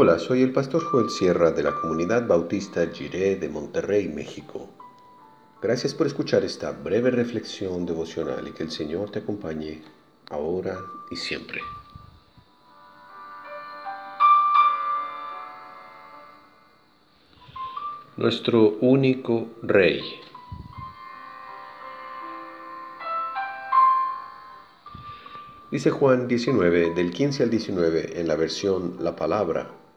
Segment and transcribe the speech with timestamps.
[0.00, 4.68] Hola, soy el pastor Joel Sierra de la comunidad bautista Jiré de Monterrey, México.
[5.60, 9.82] Gracias por escuchar esta breve reflexión devocional y que el Señor te acompañe
[10.30, 10.78] ahora
[11.10, 11.60] y siempre.
[18.16, 20.00] Nuestro único Rey.
[25.72, 29.87] Dice Juan 19, del 15 al 19, en la versión La Palabra.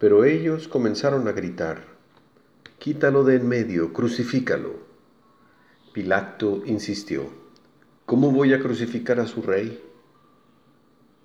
[0.00, 1.84] Pero ellos comenzaron a gritar,
[2.78, 4.72] Quítalo de en medio, crucifícalo.
[5.92, 7.28] Pilato insistió,
[8.06, 9.78] ¿cómo voy a crucificar a su rey?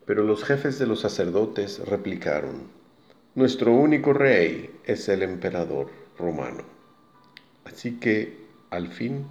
[0.05, 2.63] Pero los jefes de los sacerdotes replicaron,
[3.35, 5.87] Nuestro único rey es el emperador
[6.19, 6.63] romano.
[7.63, 8.37] Así que,
[8.69, 9.25] al fin,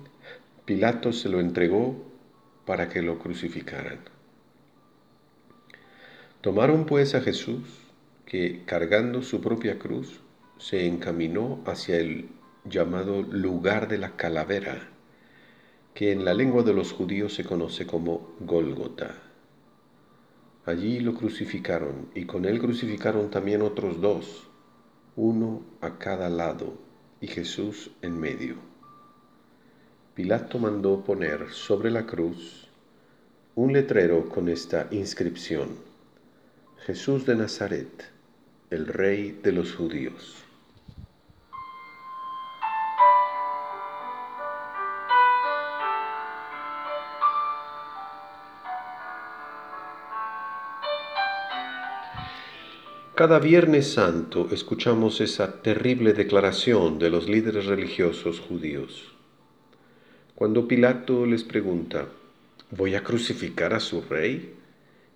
[0.65, 2.03] Pilato se lo entregó
[2.65, 3.99] para que lo crucificaran.
[6.41, 7.84] Tomaron pues a Jesús,
[8.27, 10.21] que cargando su propia cruz,
[10.59, 12.29] se encaminó hacia el
[12.65, 14.89] llamado lugar de la calavera,
[15.93, 19.15] que en la lengua de los judíos se conoce como Gólgota.
[20.65, 24.49] Allí lo crucificaron y con él crucificaron también otros dos,
[25.17, 26.79] uno a cada lado
[27.21, 28.57] y Jesús en medio.
[30.15, 32.69] Pilato mandó poner sobre la cruz
[33.57, 35.69] un letrero con esta inscripción
[36.87, 38.14] Jesús de Nazaret,
[38.75, 40.35] el Rey de los judíos.
[53.15, 59.15] Cada Viernes Santo escuchamos esa terrible declaración de los líderes religiosos judíos.
[60.35, 62.09] Cuando Pilato les pregunta,
[62.73, 64.55] ¿voy a crucificar a su rey?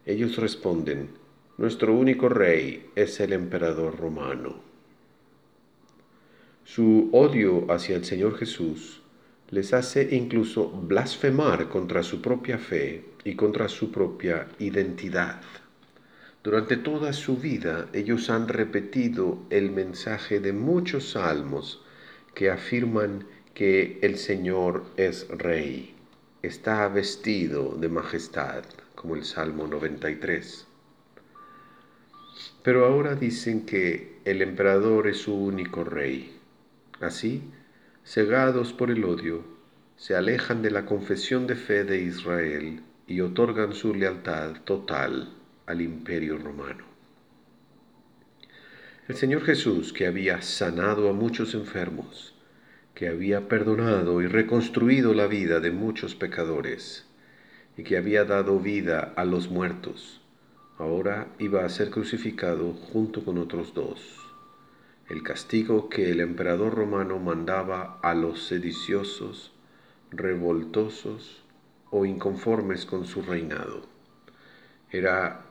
[0.06, 1.11] Ellos responden,
[1.59, 4.61] nuestro único rey es el emperador romano.
[6.64, 9.02] Su odio hacia el Señor Jesús
[9.51, 15.41] les hace incluso blasfemar contra su propia fe y contra su propia identidad.
[16.45, 21.83] Durante toda su vida ellos han repetido el mensaje de muchos salmos
[22.35, 25.96] que afirman que el Señor es rey,
[26.40, 28.63] está vestido de majestad,
[28.95, 30.67] como el Salmo 93.
[32.68, 36.36] Pero ahora dicen que el emperador es su único rey.
[37.01, 37.45] Así,
[38.05, 39.42] cegados por el odio,
[39.96, 45.33] se alejan de la confesión de fe de Israel y otorgan su lealtad total
[45.64, 46.84] al imperio romano.
[49.08, 52.34] El Señor Jesús, que había sanado a muchos enfermos,
[52.92, 57.07] que había perdonado y reconstruido la vida de muchos pecadores,
[57.78, 60.20] y que había dado vida a los muertos,
[60.78, 64.16] ahora iba a ser crucificado junto con otros dos.
[65.08, 69.52] El castigo que el emperador romano mandaba a los sediciosos,
[70.11, 71.42] revoltosos
[71.90, 73.83] o inconformes con su reinado.
[74.90, 75.46] Era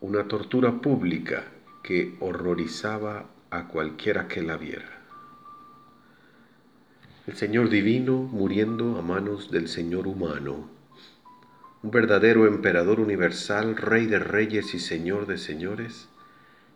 [0.00, 1.44] una tortura pública
[1.82, 5.02] que horrorizaba a cualquiera que la viera.
[7.26, 10.81] El Señor divino muriendo a manos del Señor humano
[11.82, 16.08] un verdadero emperador universal, rey de reyes y señor de señores,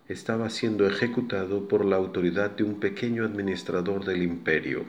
[0.09, 4.85] estaba siendo ejecutado por la autoridad de un pequeño administrador del imperio,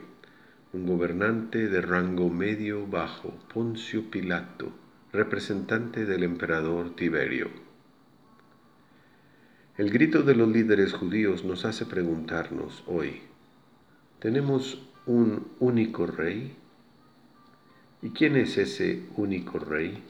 [0.72, 4.72] un gobernante de rango medio bajo, Poncio Pilato,
[5.12, 7.48] representante del emperador Tiberio.
[9.76, 13.22] El grito de los líderes judíos nos hace preguntarnos hoy,
[14.18, 16.56] ¿tenemos un único rey?
[18.00, 20.00] ¿Y quién es ese único Rey?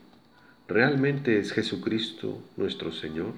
[0.68, 3.32] ¿Realmente es Jesucristo nuestro Señor?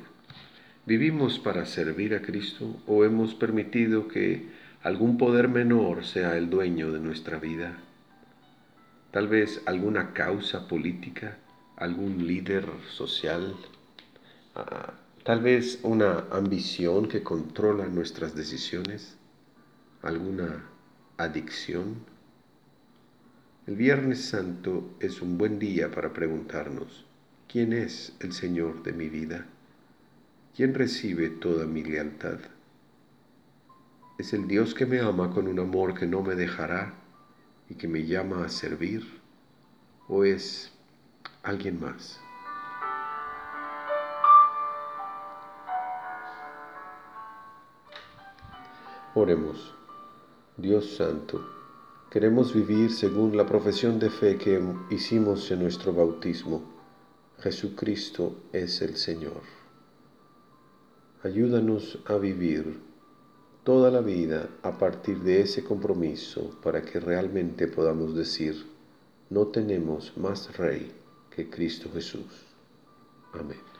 [0.86, 4.48] ¿Vivimos para servir a Cristo o hemos permitido que
[4.82, 7.78] algún poder menor sea el dueño de nuestra vida?
[9.12, 11.38] Tal vez alguna causa política,
[11.76, 13.54] algún líder social,
[14.56, 19.16] ah, tal vez una ambición que controla nuestras decisiones,
[20.02, 20.64] alguna
[21.18, 22.09] adicción
[23.66, 27.04] el Viernes Santo es un buen día para preguntarnos,
[27.46, 29.46] ¿quién es el Señor de mi vida?
[30.56, 32.38] ¿Quién recibe toda mi lealtad?
[34.18, 36.94] ¿Es el Dios que me ama con un amor que no me dejará
[37.68, 39.06] y que me llama a servir?
[40.08, 40.72] ¿O es
[41.42, 42.18] alguien más?
[49.14, 49.74] Oremos.
[50.56, 51.59] Dios Santo,
[52.10, 54.60] Queremos vivir según la profesión de fe que
[54.90, 56.60] hicimos en nuestro bautismo.
[57.38, 59.42] Jesucristo es el Señor.
[61.22, 62.80] Ayúdanos a vivir
[63.62, 68.66] toda la vida a partir de ese compromiso para que realmente podamos decir,
[69.28, 70.90] no tenemos más rey
[71.30, 72.44] que Cristo Jesús.
[73.32, 73.79] Amén.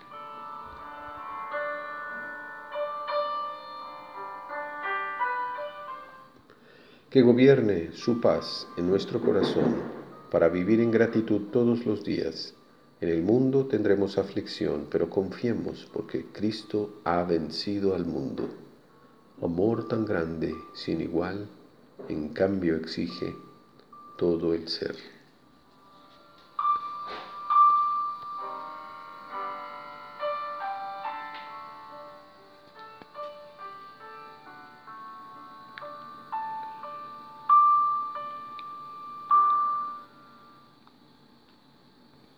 [7.11, 9.75] Que gobierne su paz en nuestro corazón
[10.31, 12.55] para vivir en gratitud todos los días
[13.01, 18.47] en el mundo tendremos aflicción, pero confiemos porque Cristo ha vencido al mundo.
[19.41, 21.49] Amor tan grande, sin igual,
[22.11, 23.35] en cambio exige
[24.19, 24.97] todo el ser.